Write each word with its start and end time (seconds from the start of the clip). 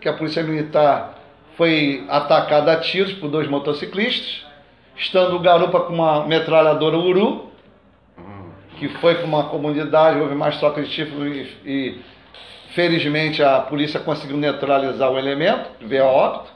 que 0.00 0.08
a 0.08 0.12
Polícia 0.12 0.44
Militar 0.44 1.18
foi 1.56 2.06
atacada 2.08 2.70
a 2.72 2.76
tiros 2.76 3.14
por 3.14 3.28
dois 3.28 3.48
motociclistas, 3.48 4.46
estando 4.96 5.34
o 5.34 5.40
garupa 5.40 5.80
com 5.80 5.92
uma 5.92 6.24
metralhadora 6.24 6.96
Uru, 6.96 7.50
que 8.78 8.86
foi 9.00 9.16
para 9.16 9.24
uma 9.24 9.48
comunidade, 9.48 10.20
houve 10.20 10.36
mais 10.36 10.56
troca 10.58 10.80
de 10.80 10.88
títulos 10.88 11.26
e, 11.26 11.68
e, 11.68 12.00
felizmente 12.76 13.42
a 13.42 13.58
polícia 13.58 13.98
conseguiu 13.98 14.36
neutralizar 14.36 15.10
o 15.10 15.18
elemento, 15.18 15.68
veio 15.80 16.04
a 16.04 16.06
óbito, 16.06 16.52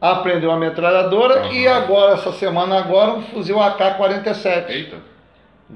apreendeu 0.00 0.52
a 0.52 0.56
metralhadora 0.56 1.42
uhum. 1.42 1.52
e 1.52 1.66
agora, 1.66 2.12
essa 2.12 2.30
semana 2.30 2.78
agora, 2.78 3.14
um 3.14 3.22
fuzil 3.22 3.60
AK-47. 3.60 4.70
Eita! 4.70 4.96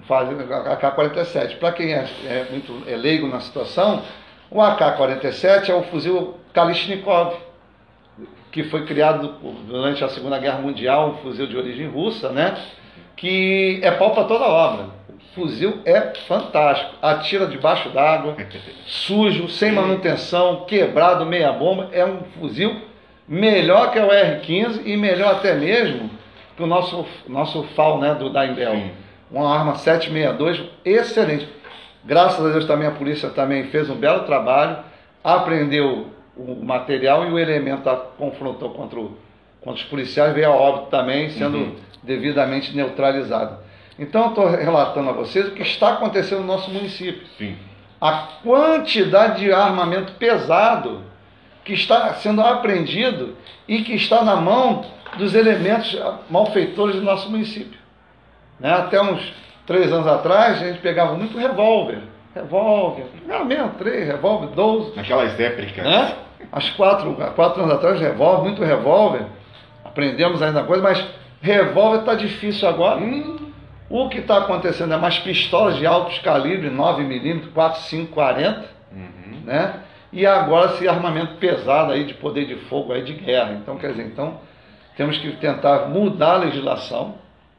AK-47. 0.08 1.58
Para 1.58 1.72
quem 1.72 1.92
é, 1.92 2.08
é 2.24 2.46
muito 2.52 2.88
é 2.88 2.94
leigo 2.94 3.26
na 3.26 3.40
situação, 3.40 4.00
o 4.48 4.60
AK-47 4.62 5.68
é 5.68 5.74
o 5.74 5.82
fuzil 5.82 6.40
Kalashnikov, 6.52 7.36
que 8.50 8.64
foi 8.64 8.84
criado 8.84 9.36
durante 9.66 10.04
a 10.04 10.08
Segunda 10.08 10.38
Guerra 10.38 10.58
Mundial, 10.58 11.10
um 11.10 11.14
fuzil 11.18 11.46
de 11.46 11.56
origem 11.56 11.88
russa, 11.88 12.30
né? 12.30 12.56
Que 13.16 13.80
é 13.82 13.90
pau 13.90 14.10
para 14.10 14.24
toda 14.24 14.44
obra. 14.44 14.86
O 15.08 15.34
fuzil 15.34 15.80
é 15.84 16.12
fantástico. 16.28 16.94
Atira 17.00 17.46
debaixo 17.46 17.88
d'água, 17.88 18.36
sujo, 18.84 19.48
sem 19.48 19.72
manutenção, 19.72 20.64
quebrado, 20.66 21.24
meia 21.24 21.52
bomba. 21.52 21.88
É 21.92 22.04
um 22.04 22.20
fuzil 22.38 22.76
melhor 23.26 23.90
que 23.90 23.98
o 23.98 24.10
R-15 24.12 24.82
e 24.84 24.96
melhor 24.96 25.36
até 25.36 25.54
mesmo 25.54 26.10
que 26.56 26.62
o 26.62 26.66
nosso, 26.66 27.06
nosso 27.26 27.62
FAL 27.74 27.98
né, 27.98 28.14
do, 28.14 28.30
da 28.30 28.44
Imbel. 28.44 28.90
Uma 29.30 29.56
arma 29.56 29.76
762, 29.76 30.62
excelente. 30.84 31.48
Graças 32.04 32.44
a 32.44 32.50
Deus 32.50 32.66
também 32.66 32.86
a 32.86 32.90
polícia 32.90 33.30
também 33.30 33.64
fez 33.64 33.88
um 33.88 33.94
belo 33.94 34.24
trabalho, 34.24 34.78
apreendeu 35.24 36.08
o 36.36 36.64
material 36.64 37.26
e 37.26 37.32
o 37.32 37.38
elemento 37.38 37.90
confrontou 38.16 38.70
contra, 38.70 38.98
o, 38.98 39.16
contra 39.60 39.82
os 39.82 39.88
policiais, 39.88 40.34
veio 40.34 40.50
a 40.50 40.54
óbito 40.54 40.86
também, 40.86 41.30
sendo 41.30 41.58
uhum. 41.58 41.76
devidamente 42.02 42.74
neutralizado. 42.74 43.58
Então, 43.98 44.22
eu 44.22 44.28
estou 44.28 44.48
relatando 44.48 45.10
a 45.10 45.12
vocês 45.12 45.48
o 45.48 45.50
que 45.52 45.62
está 45.62 45.94
acontecendo 45.94 46.40
no 46.40 46.46
nosso 46.46 46.70
município. 46.70 47.26
Sim. 47.36 47.56
A 48.00 48.28
quantidade 48.42 49.40
de 49.40 49.52
armamento 49.52 50.12
pesado 50.14 51.02
que 51.64 51.74
está 51.74 52.14
sendo 52.14 52.40
apreendido 52.40 53.36
e 53.68 53.82
que 53.82 53.94
está 53.94 54.24
na 54.24 54.34
mão 54.36 54.84
dos 55.16 55.34
elementos 55.34 55.96
malfeitores 56.28 56.96
do 56.96 57.02
nosso 57.02 57.30
município. 57.30 57.78
Né? 58.58 58.72
Até 58.72 59.00
uns 59.00 59.32
três 59.66 59.92
anos 59.92 60.06
atrás, 60.06 60.60
a 60.60 60.66
gente 60.66 60.80
pegava 60.80 61.14
muito 61.14 61.38
revólver. 61.38 62.00
Revólver, 62.34 63.04
não 63.26 63.44
mesmo, 63.44 63.70
três, 63.78 64.06
revólver, 64.06 64.48
doze. 64.54 64.96
Naquelas 64.96 65.38
épocas. 65.38 65.76
Né? 65.76 66.16
As 66.50 66.70
quatro, 66.70 67.14
quatro 67.34 67.62
anos 67.62 67.74
atrás, 67.74 68.00
revólver, 68.00 68.42
muito 68.42 68.64
revólver. 68.64 69.26
Aprendemos 69.84 70.42
ainda 70.42 70.64
coisa, 70.64 70.82
mas 70.82 71.04
revólver 71.40 72.00
está 72.00 72.14
difícil 72.14 72.68
agora. 72.68 72.98
Hum. 73.00 73.52
O 73.90 74.08
que 74.08 74.18
está 74.18 74.38
acontecendo 74.38 74.94
é 74.94 74.96
mais 74.96 75.18
pistolas 75.18 75.76
de 75.76 75.86
altos 75.86 76.18
calibres, 76.20 76.72
9mm, 76.72 77.52
4, 77.52 77.80
5, 77.82 78.12
40, 78.12 78.64
uhum. 78.90 79.42
né? 79.44 79.80
E 80.10 80.26
agora 80.26 80.72
esse 80.72 80.88
armamento 80.88 81.34
pesado 81.34 81.92
aí 81.92 82.04
de 82.04 82.14
poder 82.14 82.46
de 82.46 82.56
fogo 82.66 82.92
aí 82.92 83.02
de 83.02 83.12
guerra. 83.12 83.52
Então, 83.52 83.76
quer 83.76 83.90
dizer, 83.90 84.06
então 84.06 84.40
temos 84.96 85.18
que 85.18 85.32
tentar 85.32 85.88
mudar 85.88 86.34
a 86.34 86.38
legislação, 86.38 87.16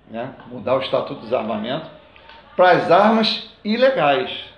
né? 0.10 0.30
mudar 0.48 0.76
o 0.76 0.82
Estatuto 0.82 1.22
dos 1.22 1.34
Armamentos, 1.34 1.88
para 2.56 2.72
as 2.72 2.92
armas 2.92 3.52
ilegais. 3.64 4.53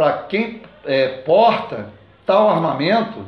Para 0.00 0.14
quem 0.30 0.62
é, 0.86 1.08
porta 1.26 1.90
tal 2.24 2.48
armamento 2.48 3.22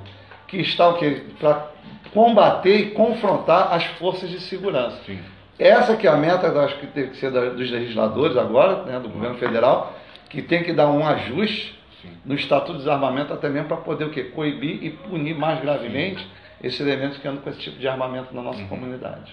que 0.49 0.57
está 0.57 0.89
o 0.89 0.95
quê? 0.95 1.23
Para 1.39 1.67
combater 2.15 2.75
e 2.79 2.91
confrontar 2.93 3.75
as 3.75 3.85
forças 3.99 4.31
de 4.31 4.41
segurança. 4.41 4.97
Sim. 5.05 5.21
Essa 5.59 5.99
que 5.99 6.07
é 6.07 6.11
a 6.11 6.17
meta, 6.17 6.47
acho 6.65 6.79
que 6.79 6.87
tem 6.87 7.11
que 7.11 7.19
ser 7.19 7.31
dos 7.31 7.71
legisladores 7.71 8.39
agora, 8.39 8.85
né, 8.85 8.99
do 8.99 9.11
governo 9.11 9.37
federal, 9.37 9.95
que 10.31 10.41
tem 10.41 10.63
que 10.63 10.73
dar 10.73 10.89
um 10.89 11.07
ajuste 11.07 11.79
Sim. 12.01 12.17
no 12.25 12.35
Estatuto 12.37 12.73
de 12.73 12.79
Desarmamento, 12.79 13.35
até 13.35 13.51
mesmo 13.51 13.69
para 13.69 13.77
poder 13.77 14.05
o 14.07 14.11
quê? 14.11 14.25
coibir 14.25 14.83
e 14.83 14.89
punir 14.89 15.37
mais 15.37 15.61
gravemente 15.61 16.23
Sim. 16.23 16.31
esses 16.63 16.81
elementos 16.81 17.19
que 17.19 17.29
andam 17.29 17.43
com 17.43 17.51
esse 17.51 17.61
tipo 17.61 17.79
de 17.79 17.87
armamento 17.87 18.35
na 18.35 18.41
nossa 18.41 18.63
uhum. 18.63 18.69
comunidade. 18.69 19.31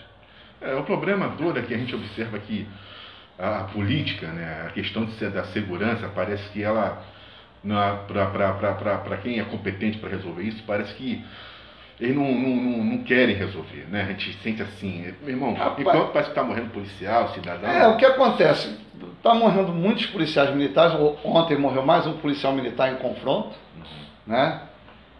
É, 0.60 0.76
o 0.76 0.84
problema 0.84 1.36
todo 1.38 1.58
é 1.58 1.62
que 1.62 1.74
a 1.74 1.78
gente 1.78 1.96
observa 1.96 2.38
que 2.38 2.68
a, 3.38 3.60
a 3.60 3.64
política, 3.64 4.28
né, 4.28 4.66
a 4.68 4.72
questão 4.72 5.06
de 5.06 5.14
ser, 5.14 5.32
da 5.32 5.46
segurança, 5.46 6.12
parece 6.14 6.44
que 6.50 6.62
ela 6.62 7.02
para 7.62 9.18
quem 9.18 9.40
é 9.40 9.44
competente 9.44 9.98
para 9.98 10.10
resolver 10.10 10.44
isso, 10.44 10.64
parece 10.66 10.94
que 10.94 11.24
eles 12.00 12.16
não, 12.16 12.32
não, 12.32 12.56
não, 12.56 12.84
não, 12.84 12.98
querem 13.00 13.36
resolver, 13.36 13.86
né? 13.90 14.04
A 14.04 14.06
gente 14.06 14.34
sente 14.42 14.62
assim, 14.62 15.14
meu 15.22 15.32
irmão, 15.32 15.54
Rapaz, 15.54 15.80
enquanto 15.80 16.12
parece 16.14 16.32
que 16.32 16.40
está 16.40 16.44
morrendo 16.44 16.70
policial, 16.70 17.28
cidadão. 17.34 17.70
É, 17.70 17.88
o 17.88 17.98
que 17.98 18.06
acontece? 18.06 18.74
Está 19.18 19.34
morrendo 19.34 19.74
muitos 19.74 20.06
policiais 20.06 20.50
militares, 20.56 20.98
ontem 21.26 21.58
morreu 21.58 21.86
mais 21.86 22.08
um 22.08 22.14
policial 22.14 22.54
militar 22.54 22.94
em 22.94 22.96
confronto, 22.96 23.50
uhum. 23.76 23.84
né? 24.28 24.62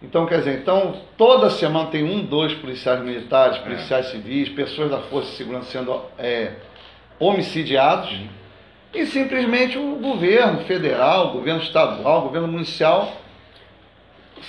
Então, 0.02 0.24
quer 0.24 0.38
dizer, 0.38 0.58
então, 0.58 0.96
toda 1.18 1.50
semana 1.50 1.90
tem 1.90 2.02
um, 2.02 2.24
dois 2.24 2.54
policiais 2.54 3.02
militares, 3.02 3.58
é. 3.58 3.60
policiais 3.60 4.06
é. 4.06 4.10
civis, 4.12 4.48
pessoas 4.48 4.90
da 4.90 5.00
Força 5.00 5.30
de 5.30 5.36
Segurança 5.36 5.70
sendo 5.70 6.00
é, 6.18 6.52
homicidiados. 7.18 8.10
Uhum. 8.10 8.39
E 8.92 9.06
simplesmente 9.06 9.78
o 9.78 9.96
governo 9.96 10.64
federal, 10.64 11.28
o 11.28 11.32
governo 11.32 11.62
estadual, 11.62 12.20
o 12.20 12.22
governo 12.22 12.48
municipal 12.48 13.12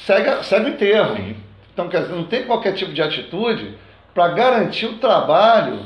segue, 0.06 0.44
segue 0.44 0.66
o 0.66 0.69
enterro. 0.69 1.35
Então, 1.74 1.88
quer 1.88 2.02
dizer, 2.02 2.16
não 2.16 2.25
tem 2.25 2.44
qualquer 2.44 2.74
tipo 2.74 2.91
de 2.91 3.01
atitude 3.01 3.78
para 4.13 4.30
garantir 4.30 4.88
o 4.88 4.97
trabalho 4.97 5.80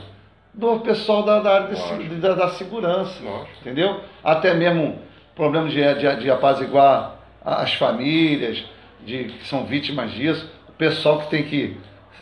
do 0.53 0.79
pessoal 0.79 1.23
da, 1.23 1.39
da 1.39 1.53
área 1.53 1.75
de, 1.75 2.15
da, 2.15 2.33
da, 2.33 2.49
segurança. 2.49 3.21
Lógico. 3.23 3.49
Entendeu? 3.61 3.99
Até 4.23 4.53
mesmo 4.53 4.99
problema 5.35 5.67
de, 5.67 5.81
de, 5.95 6.15
de 6.21 6.31
apaziguar 6.31 7.19
as 7.43 7.73
famílias 7.73 8.63
de, 9.05 9.25
que 9.25 9.47
são 9.47 9.65
vítimas 9.65 10.11
disso, 10.11 10.49
o 10.67 10.71
pessoal 10.71 11.19
que 11.19 11.29
tem 11.29 11.43
que 11.43 11.77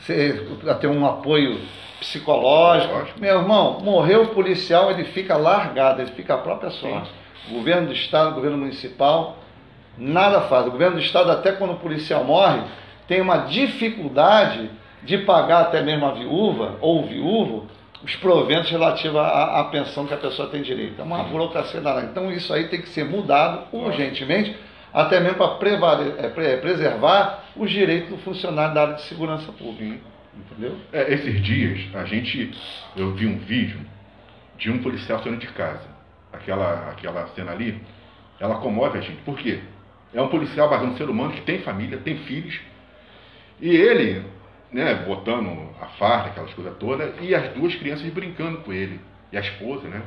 ser, 0.06 0.46
ter 0.80 0.88
um 0.88 1.06
apoio 1.06 1.60
psicológico. 2.00 2.94
Lógico. 2.94 3.20
Meu 3.20 3.40
irmão, 3.40 3.80
morreu 3.82 4.24
o 4.24 4.28
policial, 4.28 4.92
ele 4.92 5.06
fica 5.06 5.38
largado, 5.38 6.02
ele 6.02 6.12
fica 6.12 6.36
a 6.36 6.38
própria 6.38 6.70
sorte. 6.70 7.10
Sim. 7.48 7.56
Governo 7.56 7.88
do 7.88 7.94
Estado, 7.94 8.36
governo 8.36 8.58
municipal, 8.58 9.38
nada 9.98 10.42
faz. 10.42 10.68
O 10.68 10.72
governo 10.72 10.98
do 10.98 11.02
Estado, 11.02 11.32
até 11.32 11.52
quando 11.52 11.74
o 11.74 11.78
policial 11.78 12.24
morre, 12.24 12.62
tem 13.08 13.22
uma 13.22 13.38
dificuldade 13.38 14.70
de 15.04 15.18
pagar 15.20 15.62
até 15.62 15.82
mesmo 15.82 16.06
a 16.06 16.12
viúva 16.12 16.78
ou 16.80 17.04
o 17.04 17.06
viúvo 17.06 17.68
os 18.04 18.16
proventos 18.18 18.70
relativos 18.70 19.18
à, 19.18 19.62
à 19.62 19.64
pensão 19.66 20.06
que 20.06 20.14
a 20.14 20.18
pessoa 20.18 20.50
tem 20.50 20.62
direito. 20.62 21.00
É 21.00 21.04
uma 21.04 21.24
burocracia 21.24 21.80
danada. 21.80 22.06
Então 22.06 22.32
isso 22.32 22.54
aí 22.54 22.68
tem 22.68 22.82
que 22.82 22.90
ser 22.90 23.06
mudado 23.06 23.64
urgentemente, 23.72 24.56
até 24.94 25.20
mesmo 25.20 25.38
para 25.38 26.04
é, 26.20 26.58
preservar 26.58 27.46
os 27.56 27.70
direitos 27.72 28.10
do 28.10 28.18
funcionário 28.20 28.76
da 28.76 28.82
área 28.82 28.94
de 28.96 29.02
segurança 29.04 29.52
pública. 29.52 30.00
Entendeu? 30.36 30.78
É, 30.92 31.14
esses 31.14 31.42
dias, 31.42 31.94
a 31.96 32.06
gente, 32.06 32.52
eu 32.96 33.14
vi 33.14 33.26
um 33.26 33.38
vídeo 33.40 33.80
de 34.58 34.70
um 34.70 34.80
policial 34.80 35.22
saindo 35.24 35.38
de 35.38 35.48
casa. 35.48 35.88
Aquela, 36.32 36.90
aquela 36.90 37.28
cena 37.30 37.52
ali, 37.52 37.82
ela 38.40 38.56
comove 38.56 38.98
a 38.98 39.02
gente. 39.02 39.22
Por 39.22 39.38
quê? 39.38 39.60
É 40.14 40.22
um 40.22 40.28
policial 40.28 40.70
baseado 40.70 40.92
no 40.92 40.98
ser 40.98 41.10
humano 41.10 41.34
que 41.34 41.42
tem 41.42 41.60
família, 41.62 41.98
tem 41.98 42.18
filhos. 42.20 42.60
E 43.60 43.70
ele, 43.70 44.24
né, 44.72 44.94
botando 45.08 45.70
a 45.82 45.86
farda, 45.98 46.30
aquelas 46.30 46.54
coisas 46.54 46.76
todas, 46.78 47.14
e 47.22 47.34
as 47.34 47.52
duas 47.54 47.74
crianças 47.76 48.08
brincando 48.12 48.60
com 48.60 48.74
ele. 48.74 49.00
E 49.32 49.38
a 49.38 49.40
esposa, 49.40 49.88
né? 49.88 50.02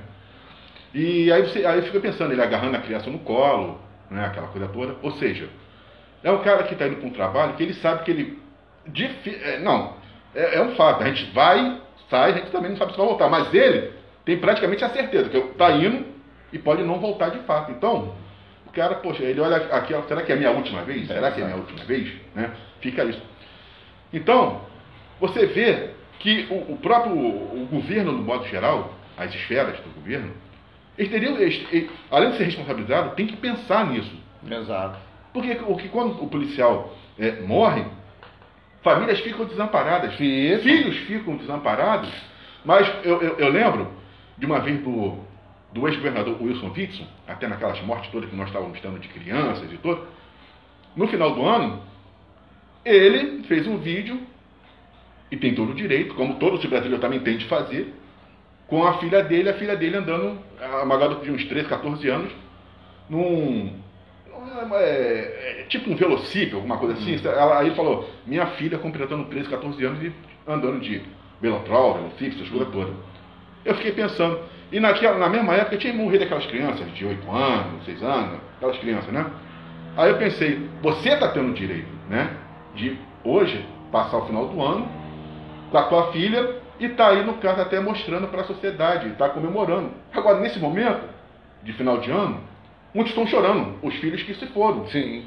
E 0.95 1.31
aí 1.31 1.43
você 1.43 1.65
aí 1.67 1.83
fica 1.83 2.01
pensando, 2.01 2.33
ele 2.33 2.43
agarrando 2.43 2.77
a 2.77 2.81
criança 2.81 3.11
no 3.11 3.19
colo, 3.21 3.81
né, 4.11 4.27
aquela 4.27 4.49
coisa 4.49 4.69
toda. 4.69 4.97
Ou 5.03 5.13
seja, 5.13 5.49
é 6.23 6.31
um 6.31 6.43
cara 6.43 6.65
que 6.65 6.73
está 6.73 6.87
indo 6.87 6.97
para 6.97 7.07
um 7.07 7.13
trabalho 7.13 7.55
que 7.55 7.63
ele 7.63 7.75
sabe 7.75 8.05
que 8.05 8.11
ele. 8.11 8.39
É, 9.43 9.59
não, 9.59 9.95
é, 10.35 10.57
é, 10.57 10.63
um 10.63 10.75
fato. 10.75 11.03
A 11.03 11.07
gente 11.09 11.31
vai, 11.33 11.81
sai, 12.09 12.33
a 12.33 12.35
gente 12.35 12.51
também 12.51 12.71
não 12.71 12.77
sabe 12.77 12.93
se 12.93 12.99
vai 12.99 13.07
voltar. 13.07 13.29
Mas 13.29 13.53
ele 13.53 13.93
tem 14.25 14.39
praticamente 14.39 14.85
a 14.85 14.91
certeza 14.91 15.29
que 15.29 15.37
está 15.37 15.71
indo 15.73 16.07
e 16.53 16.59
pode 16.59 16.83
não 16.83 16.99
voltar 16.99 17.31
de 17.31 17.39
fato. 17.41 17.73
Então, 17.73 18.15
o 18.67 18.71
cara, 18.73 18.97
poxa, 18.97 19.23
ele 19.23 19.41
olha 19.41 19.57
aqui, 19.57 19.95
será 20.09 20.23
que 20.23 20.33
é 20.33 20.35
a 20.35 20.39
minha 20.39 20.51
última 20.51 20.83
vez? 20.83 21.07
Será 21.07 21.31
que 21.31 21.41
é 21.41 21.45
a 21.45 21.47
minha 21.47 21.59
última 21.59 21.85
vez? 21.85 22.13
Né? 22.35 22.51
Fica 22.81 23.05
isso. 23.05 23.23
Então, 24.13 24.63
você 25.21 25.47
vê 25.47 25.91
que 26.19 26.47
o, 26.51 26.73
o 26.73 26.79
próprio 26.79 27.15
o 27.15 27.69
governo, 27.71 28.13
no 28.13 28.23
modo 28.23 28.47
geral, 28.47 28.95
as 29.17 29.35
esferas 29.35 29.79
do 29.81 29.95
governo, 29.95 30.33
eles 30.99 31.11
teriam, 31.11 31.39
eles, 31.39 31.91
além 32.11 32.31
de 32.31 32.37
ser 32.39 32.45
responsabilizado, 32.45 33.15
tem 33.15 33.27
que 33.27 33.37
pensar 33.37 33.87
nisso. 33.87 34.15
Exato. 34.51 34.99
Porque 35.33 35.53
o 35.67 35.77
que 35.77 35.89
quando 35.89 36.23
o 36.23 36.29
policial 36.29 36.97
é, 37.19 37.41
morre, 37.43 37.85
famílias 38.83 39.21
ficam 39.21 39.45
desamparadas, 39.45 40.15
filhos 40.15 40.97
ficam 40.99 41.37
desamparados. 41.37 42.11
Mas 42.65 42.89
eu, 43.05 43.21
eu, 43.21 43.39
eu 43.39 43.49
lembro 43.49 43.93
de 44.39 44.47
uma 44.47 44.61
vez 44.61 44.81
do, 44.83 45.19
do 45.73 45.87
ex-governador 45.87 46.41
Wilson 46.41 46.73
Witson, 46.75 47.07
até 47.27 47.47
naquelas 47.47 47.81
mortes 47.83 48.11
todas 48.11 48.31
que 48.31 48.37
nós 48.37 48.49
estávamos 48.49 48.81
tendo 48.81 48.99
de 48.99 49.09
crianças 49.09 49.71
e 49.73 49.77
tudo, 49.79 50.07
no 50.95 51.07
final 51.09 51.35
do 51.35 51.45
ano, 51.45 51.83
Ele 52.85 53.43
fez 53.45 53.67
um 53.67 53.77
vídeo, 53.79 54.19
e 55.31 55.37
tem 55.37 55.55
todo 55.55 55.73
o 55.73 55.75
direito, 55.75 56.15
como 56.15 56.37
todo 56.37 56.57
brasileiro 56.69 57.01
também 57.01 57.21
tem 57.21 57.37
de 57.37 57.47
fazer, 57.47 57.93
com 58.69 58.85
a 58.85 58.99
filha 58.99 59.23
dele, 59.23 59.49
a 59.49 59.55
filha 59.55 59.77
dele 59.77 59.97
andando, 59.97 60.39
uma 60.83 60.97
garota 60.97 61.25
de 61.25 61.31
uns 61.31 61.45
13, 61.45 61.69
14 61.69 62.09
anos, 62.09 62.33
num. 63.09 63.73
É, 64.73 65.61
é, 65.61 65.67
tipo 65.69 65.91
um 65.91 65.97
velocípede, 65.97 66.55
alguma 66.55 66.79
coisa 66.79 66.95
assim. 66.95 67.17
Uhum. 67.17 67.33
Ela, 67.33 67.61
aí 67.61 67.75
falou: 67.75 68.09
minha 68.27 68.47
filha 68.47 68.79
completando 68.79 69.25
13, 69.25 69.49
14 69.49 69.85
anos 69.85 70.03
e 70.03 70.13
andando 70.47 70.81
de 70.81 71.03
velotrol, 71.41 71.95
velocípede, 71.95 72.37
essas 72.37 72.49
coisas 72.49 72.69
todas. 72.73 72.95
Eu 73.65 73.75
fiquei 73.75 73.93
pensando, 73.93 74.41
e 74.71 74.79
naquela, 74.79 75.19
na 75.19 75.29
mesma 75.29 75.55
época 75.55 75.77
tinha 75.77 75.93
morrido 75.93 76.25
aquelas 76.25 76.47
crianças 76.47 76.93
de 76.95 77.05
8 77.05 77.31
anos, 77.31 77.85
6 77.85 78.03
anos, 78.03 78.41
aquelas 78.57 78.79
crianças, 78.79 79.13
né? 79.13 79.27
Aí 79.97 80.11
eu 80.11 80.19
pensei, 80.19 80.69
você 80.83 81.11
está 81.11 81.29
tendo 81.29 81.53
direito, 81.55 81.89
né? 82.09 82.37
De 82.75 82.99
hoje 83.25 83.65
passar 83.91 84.19
o 84.19 84.27
final 84.27 84.47
do 84.49 84.63
ano 84.63 84.89
com 85.71 85.79
a 85.79 85.83
tua 85.85 86.13
filha 86.13 86.66
e 86.79 86.89
tá 86.91 87.09
aí 87.09 87.25
no 87.25 87.35
caso 87.35 87.61
até 87.61 87.81
mostrando 87.81 88.29
para 88.29 88.43
a 88.43 88.45
sociedade, 88.45 89.09
está 89.09 89.29
comemorando. 89.29 89.91
Agora, 90.13 90.41
nesse 90.41 90.59
momento 90.59 91.09
de 91.63 91.73
final 91.73 91.99
de 91.99 92.11
ano, 92.11 92.41
muitos 92.95 93.13
estão 93.13 93.27
chorando, 93.27 93.79
os 93.83 93.95
filhos 93.97 94.23
que 94.23 94.35
se 94.35 94.47
foram. 94.47 94.87
Sim. 94.89 95.25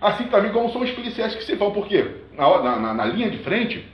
Assim 0.00 0.24
também 0.24 0.52
como 0.52 0.70
são 0.72 0.82
os 0.82 0.90
policiais 0.90 1.34
que 1.34 1.44
se 1.44 1.54
vão, 1.54 1.72
porque 1.72 2.06
na, 2.32 2.76
na, 2.78 2.94
na 2.94 3.04
linha 3.06 3.30
de 3.30 3.38
frente, 3.38 3.86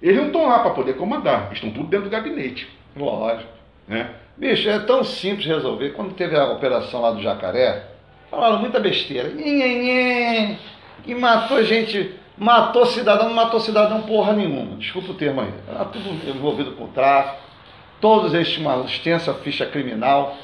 eles 0.00 0.16
não 0.16 0.26
estão 0.26 0.46
lá 0.46 0.60
para 0.60 0.70
poder 0.70 0.96
comandar, 0.96 1.50
estão 1.52 1.70
tudo 1.70 1.88
dentro 1.88 2.08
do 2.08 2.12
gabinete. 2.12 2.68
Lógico. 2.96 3.50
Né? 3.86 4.10
Bicho, 4.36 4.68
é 4.68 4.78
tão 4.80 5.02
simples 5.02 5.46
resolver. 5.46 5.90
Quando 5.90 6.14
teve 6.14 6.36
a 6.36 6.52
operação 6.52 7.00
lá 7.00 7.10
do 7.10 7.20
Jacaré, 7.20 7.86
falaram 8.30 8.58
muita 8.58 8.78
besteira. 8.78 9.30
E 11.06 11.14
matou 11.14 11.62
gente, 11.64 12.14
matou 12.38 12.86
cidadão, 12.86 13.28
não 13.28 13.34
matou 13.34 13.60
cidadão 13.60 14.02
porra 14.02 14.32
nenhuma. 14.32 14.76
Desculpa 14.76 15.12
o 15.12 15.14
termo 15.14 15.40
aí. 15.40 15.52
Era 15.68 15.84
tudo 15.86 16.08
envolvido 16.28 16.72
com 16.72 16.86
tráfico. 16.88 17.36
Todos 18.00 18.32
eles 18.32 18.50
tinham 18.50 18.72
uma 18.72 18.84
extensa 18.86 19.34
ficha 19.34 19.66
criminal, 19.66 20.36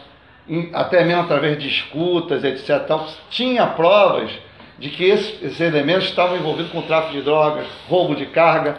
até 0.73 1.05
mesmo 1.05 1.23
através 1.23 1.59
de 1.59 1.69
escutas, 1.69 2.43
etc. 2.43 2.91
Tinha 3.31 3.67
provas 3.69 4.31
de 4.79 4.91
que 4.91 5.05
esses 5.05 5.61
elementos 5.61 6.09
estavam 6.09 6.37
envolvidos 6.37 6.73
com 6.73 6.83
tráfico 6.83 7.13
de 7.13 7.23
drogas, 7.23 7.67
roubo 7.89 8.17
de 8.17 8.27
carga, 8.27 8.79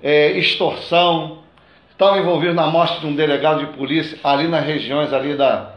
é, 0.00 0.30
extorsão, 0.38 1.38
estavam 1.90 2.20
envolvidos 2.20 2.54
na 2.54 2.68
morte 2.68 3.00
de 3.00 3.06
um 3.06 3.14
delegado 3.14 3.58
de 3.58 3.76
polícia 3.76 4.18
ali 4.22 4.46
nas 4.46 4.64
regiões 4.64 5.12
ali 5.12 5.34
da, 5.34 5.74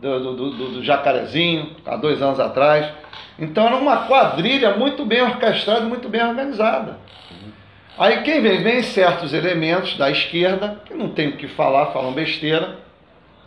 do, 0.00 0.34
do, 0.34 0.50
do, 0.50 0.68
do 0.72 0.84
Jacarezinho, 0.84 1.76
há 1.84 1.96
dois 1.96 2.20
anos 2.22 2.40
atrás. 2.40 2.90
Então 3.38 3.66
era 3.66 3.76
uma 3.76 4.06
quadrilha 4.06 4.76
muito 4.76 5.04
bem 5.04 5.22
orquestrada, 5.22 5.82
muito 5.82 6.08
bem 6.08 6.22
organizada. 6.22 6.98
Aí 7.98 8.22
quem 8.22 8.40
vem, 8.40 8.62
vem 8.62 8.82
certos 8.82 9.34
elementos 9.34 9.96
da 9.96 10.10
esquerda, 10.10 10.80
que 10.86 10.94
não 10.94 11.10
tem 11.10 11.28
o 11.28 11.36
que 11.36 11.48
falar, 11.48 11.86
falam 11.86 12.12
besteira, 12.12 12.78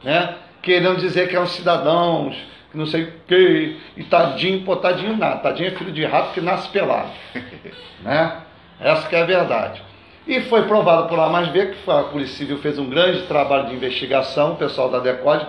né? 0.04 0.36
Querendo 0.62 1.00
dizer 1.00 1.28
que 1.28 1.36
eram 1.36 1.48
cidadãos, 1.48 2.36
que 2.72 2.78
não 2.78 2.86
sei 2.86 3.04
o 3.04 3.14
que, 3.28 3.78
e 3.98 4.04
tadinho, 4.04 4.64
pô, 4.64 4.76
tadinho 4.76 5.18
nada, 5.18 5.38
tadinho 5.38 5.70
é 5.70 5.72
filho 5.72 5.92
de 5.92 6.06
rato 6.06 6.34
que 6.34 6.42
nasce 6.42 6.70
pelado. 6.70 7.10
né? 8.02 8.42
Essa 8.80 9.08
que 9.08 9.16
é 9.16 9.22
a 9.22 9.26
verdade. 9.26 9.82
E 10.26 10.40
foi 10.42 10.64
provado 10.64 11.10
por 11.10 11.20
A 11.20 11.30
mais 11.30 11.50
B 11.50 11.68
que 11.68 11.92
a 11.92 12.04
Polícia 12.04 12.38
Civil 12.38 12.58
fez 12.60 12.80
um 12.80 12.90
grande 12.90 13.24
trabalho 13.24 13.68
de 13.68 13.76
investigação, 13.76 14.54
o 14.54 14.56
pessoal 14.56 14.90
da 14.90 15.00
DECOD 15.00 15.46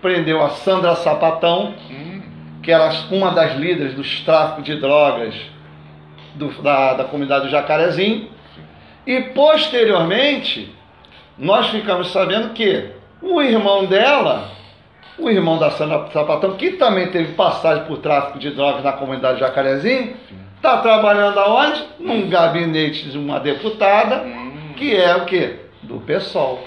prendeu 0.00 0.42
a 0.42 0.50
Sandra 0.50 0.94
Sapatão, 0.96 1.74
hum. 1.90 2.22
que 2.62 2.70
era 2.70 2.90
uma 3.10 3.30
das 3.30 3.56
líderes 3.56 3.94
dos 3.94 4.20
tráficos 4.20 4.64
de 4.64 4.76
drogas 4.76 5.34
do, 6.34 6.50
da, 6.62 6.94
da 6.94 7.04
comunidade 7.04 7.46
do 7.46 7.50
Jacarezinho. 7.50 8.28
E 9.06 9.20
posteriormente, 9.20 10.74
nós 11.38 11.68
ficamos 11.68 12.10
sabendo 12.10 12.50
que 12.50 12.90
o 13.22 13.40
irmão 13.40 13.86
dela, 13.86 14.50
o 15.18 15.30
irmão 15.30 15.58
da 15.58 15.70
Sandra 15.70 16.08
Sapatão, 16.12 16.56
que 16.56 16.72
também 16.72 17.08
teve 17.08 17.34
passagem 17.34 17.84
por 17.84 17.98
tráfico 17.98 18.38
de 18.38 18.50
drogas 18.50 18.82
na 18.82 18.92
comunidade 18.92 19.34
do 19.34 19.40
Jacarezinho, 19.40 20.14
Está 20.56 20.78
trabalhando 20.78 21.38
aonde? 21.38 21.84
Num 22.00 22.28
gabinete 22.28 23.10
de 23.10 23.18
uma 23.18 23.38
deputada, 23.38 24.24
que 24.76 24.96
é 24.96 25.14
o 25.14 25.24
quê? 25.24 25.60
Do 25.82 26.00
PSOL. 26.00 26.66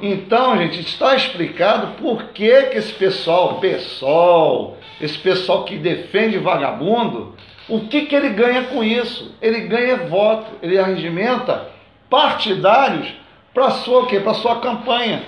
Então, 0.00 0.56
gente, 0.58 0.80
está 0.80 1.14
explicado 1.14 1.94
por 1.98 2.24
que, 2.24 2.62
que 2.64 2.78
esse 2.78 2.92
pessoal, 2.92 3.60
PSOL, 3.60 4.76
esse 5.00 5.16
pessoal 5.18 5.64
que 5.64 5.76
defende 5.76 6.38
vagabundo, 6.38 7.34
o 7.68 7.80
que, 7.80 8.02
que 8.02 8.14
ele 8.14 8.30
ganha 8.30 8.64
com 8.64 8.82
isso? 8.82 9.34
Ele 9.40 9.60
ganha 9.60 9.96
voto, 9.96 10.46
ele 10.62 10.78
arregimenta 10.78 11.68
partidários 12.10 13.08
para 13.52 13.70
sua 13.70 14.02
o 14.02 14.20
Para 14.20 14.34
sua 14.34 14.60
campanha, 14.60 15.22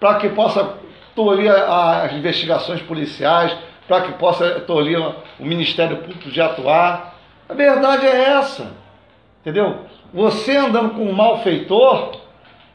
para 0.00 0.14
que 0.16 0.28
possa 0.30 0.78
tolir 1.14 1.50
as 1.50 2.12
investigações 2.12 2.80
policiais, 2.82 3.54
para 3.86 4.02
que 4.02 4.12
possa 4.12 4.60
tolir 4.60 4.98
o 5.38 5.44
Ministério 5.44 5.98
Público 5.98 6.30
de 6.30 6.40
atuar. 6.40 7.16
A 7.48 7.54
verdade 7.54 8.06
é 8.06 8.30
essa, 8.38 8.72
entendeu? 9.40 9.86
Você 10.12 10.56
andando 10.56 10.90
com 10.90 11.04
um 11.04 11.12
malfeitor, 11.12 12.12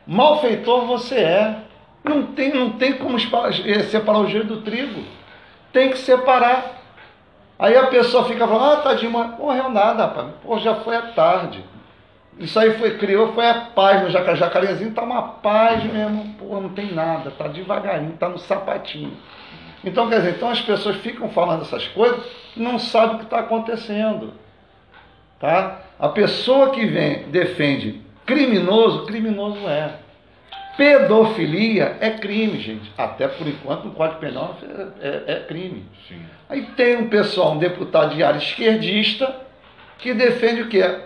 malfeitor 0.06 0.86
você 0.86 1.16
é. 1.16 1.58
Não 2.04 2.28
tem, 2.28 2.54
não 2.54 2.72
tem 2.72 2.94
como 2.94 3.18
eh, 3.18 3.84
separar 3.84 4.20
o 4.20 4.28
joio 4.28 4.44
do 4.44 4.62
trigo. 4.62 5.04
Tem 5.72 5.90
que 5.90 5.98
separar. 5.98 6.82
Aí 7.58 7.78
a 7.78 7.88
pessoa 7.88 8.26
fica 8.26 8.46
falando, 8.46 8.74
ah, 8.74 8.82
tadinho, 8.82 9.12
mas 9.12 9.38
morreu 9.38 9.70
nada, 9.70 10.04
rapaz. 10.06 10.28
Pô, 10.44 10.60
já 10.60 10.76
foi 10.76 10.98
à 10.98 11.02
tarde. 11.14 11.64
Isso 12.38 12.60
aí 12.60 12.78
foi, 12.78 12.98
criou, 12.98 13.32
foi 13.34 13.48
a 13.48 13.54
paz 13.54 14.02
no 14.02 14.10
jacarezinho, 14.10 14.92
tá 14.92 15.04
uma 15.04 15.22
paz 15.22 15.84
mesmo, 15.84 16.34
pô, 16.34 16.60
não 16.60 16.70
tem 16.70 16.92
nada, 16.92 17.32
tá 17.32 17.48
devagarinho, 17.48 18.18
tá 18.18 18.28
no 18.28 18.40
sapatinho. 18.40 19.14
Então, 19.84 20.10
quer 20.10 20.18
dizer, 20.18 20.32
então 20.32 20.50
as 20.50 20.62
pessoas 20.62 20.96
ficam 20.98 21.30
falando 21.30 21.62
essas 21.62 21.88
coisas 21.90 22.26
não 22.56 22.80
sabem 22.80 23.16
o 23.16 23.20
que 23.20 23.26
está 23.26 23.40
acontecendo. 23.40 24.34
Tá? 25.40 25.82
A 26.00 26.10
pessoa 26.10 26.72
que 26.72 26.86
vem, 26.86 27.24
defende 27.30 28.02
criminoso, 28.26 29.06
criminoso 29.06 29.68
é. 29.68 29.96
Pedofilia 30.78 31.98
é 32.00 32.12
crime, 32.12 32.60
gente. 32.60 32.92
Até 32.98 33.28
por 33.28 33.48
enquanto 33.48 33.86
no 33.86 33.92
Código 33.92 34.20
Penal 34.20 34.58
é, 35.00 35.08
é, 35.08 35.34
é 35.34 35.40
crime. 35.42 35.86
Sim. 36.08 36.22
Aí 36.50 36.64
tem 36.76 36.98
um 36.98 37.10
pessoal, 37.10 37.54
um 37.54 37.60
deputado 37.60 38.16
de 38.16 38.24
área 38.24 38.40
esquerdista, 38.40 39.36
que 40.00 40.14
defende 40.14 40.64
o 40.64 40.70
quê? 40.70 41.02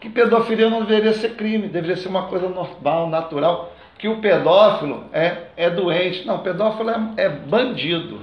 Que 0.00 0.08
pedofilia 0.08 0.70
não 0.70 0.84
deveria 0.84 1.12
ser 1.14 1.30
crime, 1.30 1.68
deveria 1.68 1.96
ser 1.96 2.08
uma 2.08 2.28
coisa 2.28 2.48
normal, 2.48 3.08
natural 3.08 3.72
que 4.00 4.08
o 4.08 4.16
pedófilo 4.16 5.04
é, 5.12 5.36
é 5.58 5.68
doente. 5.68 6.26
Não, 6.26 6.38
pedófilo 6.38 6.88
é, 6.88 6.98
é 7.18 7.28
bandido. 7.28 8.18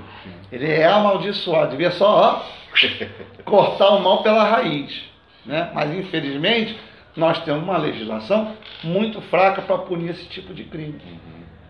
Ele 0.52 0.72
é 0.72 0.86
amaldiçoado. 0.86 1.72
Devia 1.72 1.92
só 1.92 2.44
ó, 2.44 3.44
cortar 3.46 3.90
o 3.90 4.02
mal 4.02 4.24
pela 4.24 4.44
raiz. 4.44 5.04
Né? 5.46 5.70
Mas, 5.76 5.94
infelizmente, 5.94 6.76
nós 7.18 7.40
temos 7.40 7.64
uma 7.64 7.78
legislação 7.78 8.56
muito 8.84 9.20
fraca 9.22 9.62
para 9.64 9.80
punir 9.80 10.12
esse 10.12 10.26
tipo 10.26 10.54
de 10.54 10.64
crime. 10.64 11.02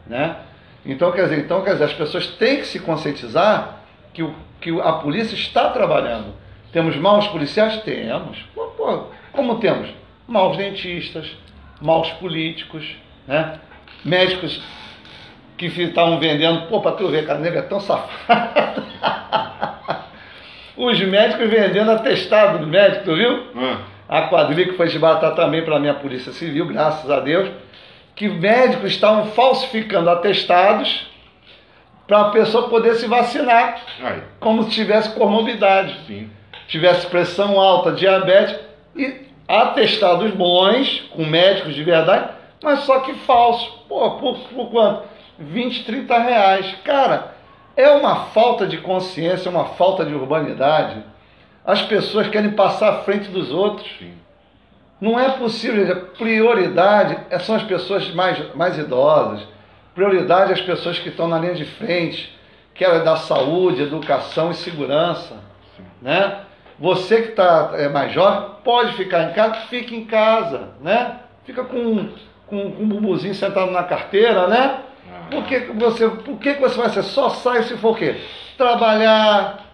Né? 0.06 0.36
Então, 0.86 1.12
quer 1.12 1.24
dizer, 1.24 1.39
então, 1.39 1.63
quer 1.63 1.72
dizer, 1.72 1.86
as 1.86 1.94
pessoas 1.94 2.27
têm 2.27 2.58
que 2.58 2.68
se 2.68 2.80
conscientizar 2.82 3.80
que, 4.13 4.22
o, 4.22 4.36
que 4.60 4.70
a 4.82 4.94
polícia 4.94 5.36
está 5.36 5.70
trabalhando. 5.70 6.34
Temos 6.74 6.98
maus 6.98 7.27
policiais? 7.27 7.82
Temos. 7.84 8.38
Como 9.32 9.60
temos? 9.60 9.89
Maus 10.27 10.58
dentistas, 10.58 11.25
maus 11.82 12.10
políticos, 12.13 12.86
né? 13.25 13.60
médicos 14.04 14.62
que 15.58 15.68
estavam 15.68 16.20
vendendo, 16.20 16.68
pô, 16.68 16.82
para 16.82 16.92
tu 16.92 17.08
ver, 17.08 17.25
cara, 17.25 17.39
nega 17.39 17.60
é 17.60 17.63
tão 17.63 17.80
safado. 17.80 18.84
Os 20.75 21.00
médicos 21.00 21.50
vendendo 21.50 21.89
atestado 21.92 22.60
do 22.60 22.68
médico, 22.68 23.06
tu 23.06 23.16
viu? 23.16 23.48
Hum. 23.56 23.97
A 24.08 24.24
quadrilha 24.24 24.66
que 24.66 24.78
foi 24.78 24.88
desbaratar 24.88 25.36
também 25.36 25.64
para 25.64 25.76
a 25.76 25.80
minha 25.80 25.94
polícia 25.94 26.32
civil, 26.32 26.66
graças 26.68 27.10
a 27.10 27.20
Deus, 27.20 27.50
que 28.16 28.28
médicos 28.28 28.92
estavam 28.92 29.28
falsificando 29.28 30.10
atestados 30.10 31.08
para 32.08 32.22
a 32.22 32.30
pessoa 32.30 32.70
poder 32.70 32.96
se 32.96 33.06
vacinar, 33.06 33.82
como 34.40 34.64
se 34.64 34.72
tivesse 34.72 35.10
comorbidade, 35.10 36.00
Sim. 36.08 36.30
tivesse 36.68 37.06
pressão 37.08 37.60
alta, 37.60 37.92
diabetes, 37.92 38.58
e 38.96 39.28
atestados 39.48 40.32
bons, 40.32 41.02
com 41.12 41.26
médicos 41.26 41.76
de 41.76 41.84
verdade, 41.84 42.30
mas 42.64 42.80
só 42.80 43.02
que 43.02 43.14
falso. 43.14 43.86
Pô, 43.88 44.12
por, 44.12 44.38
por 44.40 44.72
quanto? 44.72 45.04
20, 45.38 45.84
30 45.84 46.18
reais. 46.18 46.76
Cara, 46.84 47.36
é 47.76 47.90
uma 47.90 48.28
falta 48.28 48.66
de 48.66 48.78
consciência, 48.78 49.52
uma 49.52 49.66
falta 49.66 50.04
de 50.04 50.14
urbanidade. 50.14 51.04
As 51.67 51.81
pessoas 51.81 52.29
querem 52.29 52.51
passar 52.51 52.89
à 52.89 52.97
frente 53.00 53.29
dos 53.29 53.51
outros. 53.51 53.93
Não 55.01 55.19
é 55.19 55.31
possível. 55.31 56.07
Prioridade 56.17 57.17
são 57.41 57.57
as 57.57 57.63
pessoas 57.63 58.09
mais, 58.13 58.55
mais 58.55 58.77
idosas. 58.77 59.45
Prioridade 59.93 60.53
as 60.53 60.62
pessoas 60.62 60.97
que 60.97 61.09
estão 61.09 61.27
na 61.27 61.38
linha 61.38 61.55
de 61.55 61.65
frente, 61.65 62.33
que 62.74 62.86
é 62.86 63.00
da 63.00 63.17
saúde, 63.17 63.81
educação 63.81 64.50
e 64.50 64.53
segurança. 64.53 65.36
Né? 66.01 66.39
Você 66.79 67.21
que 67.24 67.29
está 67.31 67.71
é, 67.74 67.89
mais 67.89 68.13
jovem, 68.13 68.50
pode 68.63 68.93
ficar 68.93 69.24
em 69.24 69.33
casa, 69.33 69.55
fique 69.69 69.93
em 69.93 70.05
casa, 70.05 70.69
né? 70.79 71.19
Fica 71.43 71.63
com, 71.65 72.09
com, 72.45 72.71
com 72.71 72.83
um 72.83 72.88
bumbuzinho 72.88 73.36
sentado 73.36 73.71
na 73.71 73.83
carteira, 73.83 74.47
né? 74.47 74.83
Por 75.29 75.43
que, 75.43 75.59
você, 75.74 76.07
por 76.07 76.38
que 76.38 76.53
você 76.53 76.79
vai 76.79 76.89
ser? 76.89 77.03
Só 77.03 77.29
sai 77.29 77.63
se 77.63 77.75
for 77.77 77.91
o 77.91 77.95
quê? 77.95 78.21
Trabalhar, 78.57 79.66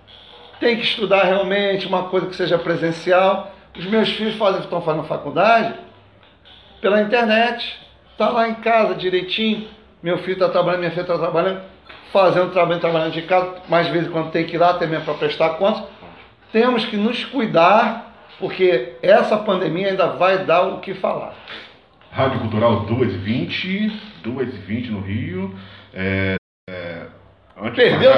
tem 0.60 0.78
que 0.78 0.84
estudar 0.84 1.24
realmente, 1.24 1.88
uma 1.88 2.04
coisa 2.04 2.28
que 2.28 2.36
seja 2.36 2.58
presencial. 2.58 3.52
Os 3.78 3.86
meus 3.86 4.10
filhos 4.10 4.36
fazem, 4.36 4.62
estão 4.62 4.82
fazendo 4.82 5.06
faculdade 5.06 5.74
pela 6.82 7.02
internet. 7.02 7.80
Está 8.12 8.30
lá 8.30 8.48
em 8.48 8.56
casa 8.56 8.94
direitinho. 8.96 9.68
Meu 10.02 10.18
filho 10.20 10.34
está 10.34 10.50
trabalhando, 10.50 10.80
minha 10.80 10.92
filha 10.92 11.04
está 11.04 11.18
trabalhando, 11.18 11.62
fazendo 12.12 12.52
trabalho, 12.52 12.80
trabalhando 12.80 13.14
de 13.14 13.22
casa, 13.24 13.56
mais 13.70 13.88
vezes 13.88 14.10
quando 14.10 14.32
tem 14.32 14.46
que 14.46 14.56
ir 14.56 14.60
lá 14.60 14.74
também 14.74 15.00
para 15.02 15.14
prestar 15.14 15.52
contas. 15.52 15.84
Temos 16.52 16.86
que 16.86 16.98
nos 16.98 17.26
cuidar, 17.26 18.14
porque 18.38 18.94
essa 19.02 19.38
pandemia 19.38 19.88
ainda 19.88 20.08
vai 20.08 20.46
dar 20.46 20.62
o 20.64 20.80
que 20.80 20.94
falar. 20.94 21.34
Rádio 22.12 22.42
Cultural 22.42 22.86
2h20, 22.86 23.92
2h20 24.24 24.90
no 24.92 25.02
Rio. 25.02 25.56
É, 25.92 26.36
é, 26.70 27.08
Perdeu 27.76 28.18